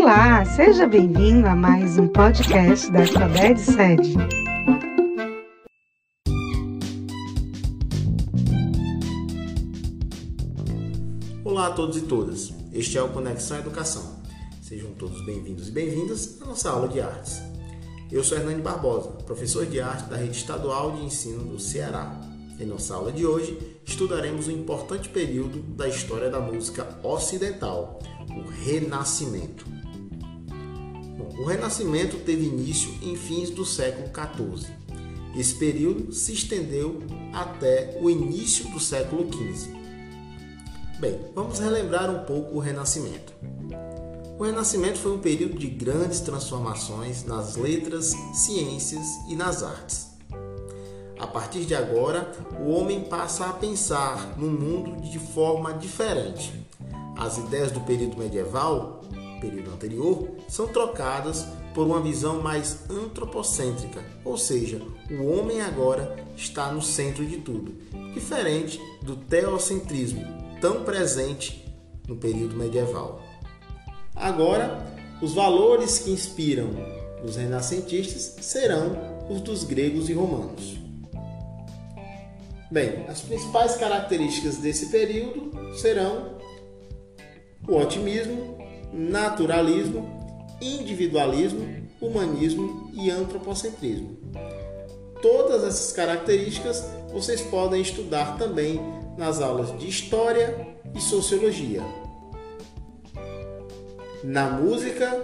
[0.00, 4.14] Olá, seja bem-vindo a mais um podcast da Alfabete Sede.
[11.44, 14.22] Olá a todos e todas, este é o Conexão Educação.
[14.62, 17.42] Sejam todos bem-vindos e bem-vindas à nossa aula de artes.
[18.10, 22.20] Eu sou Hernani Barbosa, professor de arte da Rede Estadual de Ensino do Ceará.
[22.60, 27.98] Em nossa aula de hoje, estudaremos um importante período da história da música ocidental,
[28.30, 29.66] o Renascimento.
[31.18, 34.72] Bom, o Renascimento teve início em fins do século XIV.
[35.36, 37.02] Esse período se estendeu
[37.32, 39.76] até o início do século XV.
[41.00, 43.32] Bem, vamos relembrar um pouco o Renascimento.
[44.38, 50.06] O Renascimento foi um período de grandes transformações nas letras, ciências e nas artes.
[51.18, 52.30] A partir de agora,
[52.60, 56.64] o homem passa a pensar no mundo de forma diferente.
[57.16, 59.02] As ideias do período medieval,
[59.40, 66.72] período anterior, são trocadas por uma visão mais antropocêntrica, ou seja, o homem agora está
[66.72, 67.72] no centro de tudo,
[68.14, 70.24] diferente do teocentrismo
[70.60, 71.64] tão presente
[72.06, 73.22] no período medieval.
[74.14, 74.84] Agora,
[75.22, 76.70] os valores que inspiram
[77.24, 78.96] os renascentistas serão
[79.28, 80.78] os dos gregos e romanos.
[82.70, 86.38] Bem, as principais características desse período serão
[87.66, 88.57] o otimismo,
[88.92, 90.08] naturalismo,
[90.60, 91.66] individualismo,
[92.00, 94.16] humanismo e antropocentrismo.
[95.20, 98.80] Todas essas características vocês podem estudar também
[99.16, 101.82] nas aulas de História e Sociologia.
[104.22, 105.22] Na música,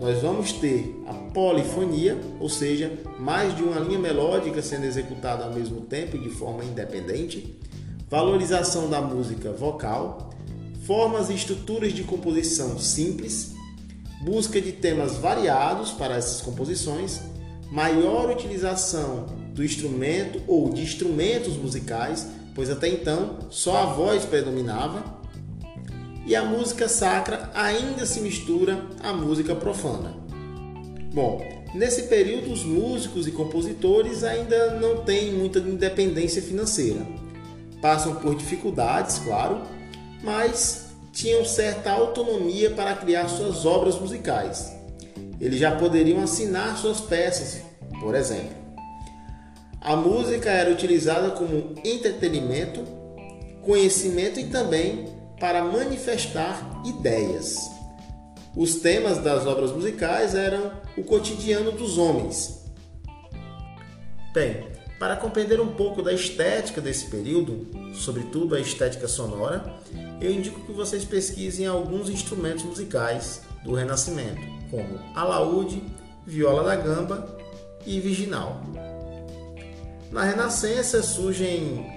[0.00, 5.52] nós vamos ter a polifonia, ou seja, mais de uma linha melódica sendo executada ao
[5.52, 7.58] mesmo tempo e de forma independente,
[8.08, 10.30] valorização da música vocal,
[10.86, 13.52] formas e estruturas de composição simples,
[14.22, 17.20] busca de temas variados para essas composições,
[17.70, 25.20] maior utilização do instrumento ou de instrumentos musicais, pois até então só a voz predominava
[26.26, 30.14] e a música sacra ainda se mistura à música profana.
[31.12, 31.40] Bom,
[31.74, 37.06] nesse período os músicos e compositores ainda não têm muita independência financeira.
[37.80, 39.62] Passam por dificuldades, claro,
[40.22, 44.72] mas tinham certa autonomia para criar suas obras musicais.
[45.40, 47.62] Eles já poderiam assinar suas peças,
[48.00, 48.60] por exemplo.
[49.80, 52.84] A música era utilizada como entretenimento,
[53.62, 55.06] conhecimento e também
[55.38, 57.56] para manifestar ideias.
[58.54, 62.66] Os temas das obras musicais eram o cotidiano dos homens.
[64.34, 64.66] Bem,
[65.00, 69.64] para compreender um pouco da estética desse período, sobretudo a estética sonora,
[70.20, 75.82] eu indico que vocês pesquisem alguns instrumentos musicais do Renascimento, como alaúde,
[76.26, 77.34] viola da gamba
[77.86, 78.60] e virginal.
[80.12, 81.90] Na Renascença surgem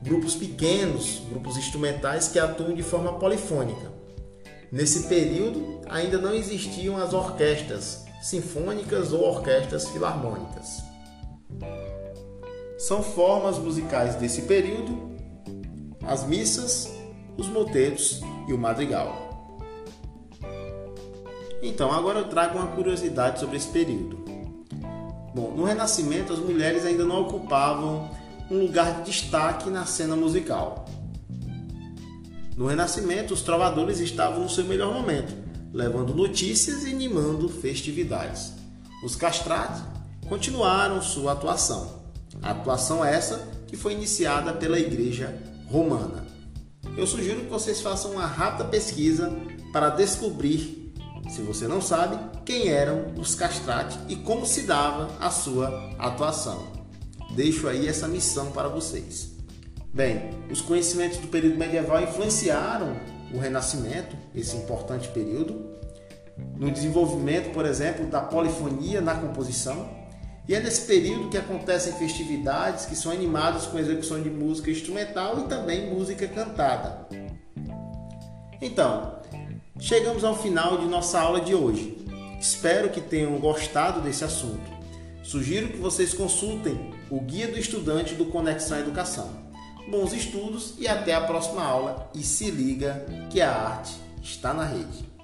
[0.00, 3.90] grupos pequenos, grupos instrumentais que atuam de forma polifônica.
[4.70, 10.86] Nesse período, ainda não existiam as orquestras sinfônicas ou orquestras filarmônicas.
[12.78, 15.16] São formas musicais desse período
[16.06, 16.88] as missas,
[17.36, 19.26] os motetos e o madrigal.
[21.60, 24.24] Então, agora eu trago uma curiosidade sobre esse período.
[25.34, 28.08] Bom, no Renascimento, as mulheres ainda não ocupavam
[28.50, 30.84] um lugar de destaque na cena musical.
[32.56, 35.34] No Renascimento, os trovadores estavam no seu melhor momento,
[35.72, 38.52] levando notícias e animando festividades.
[39.04, 39.82] Os castrati
[40.28, 42.05] continuaram sua atuação.
[42.42, 45.36] A atuação essa que foi iniciada pela Igreja
[45.68, 46.24] Romana.
[46.96, 49.30] Eu sugiro que vocês façam uma rápida pesquisa
[49.72, 50.92] para descobrir,
[51.28, 56.76] se você não sabe, quem eram os castrati e como se dava a sua atuação
[57.36, 59.32] deixo aí essa missão para vocês.
[59.92, 62.96] Bem, os conhecimentos do período medieval influenciaram
[63.32, 65.76] o Renascimento, esse importante período,
[66.56, 70.05] no desenvolvimento, por exemplo, da polifonia na composição.
[70.48, 75.40] E é nesse período que acontecem festividades que são animadas com execução de música instrumental
[75.40, 77.08] e também música cantada.
[78.62, 79.20] Então,
[79.80, 81.96] chegamos ao final de nossa aula de hoje.
[82.40, 84.76] Espero que tenham gostado desse assunto.
[85.22, 89.28] Sugiro que vocês consultem o Guia do Estudante do Conexão Educação.
[89.90, 92.08] Bons estudos e até a próxima aula.
[92.14, 95.15] E se liga que a arte está na rede.